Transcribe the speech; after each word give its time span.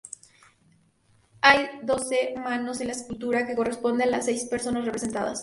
Hay 1.41 1.69
doce 1.83 2.33
manos 2.35 2.81
en 2.81 2.87
la 2.87 2.93
escultura 2.93 3.45
que 3.45 3.53
corresponden 3.55 4.07
a 4.07 4.11
las 4.13 4.25
seis 4.25 4.45
personas 4.45 4.83
representadas. 4.85 5.39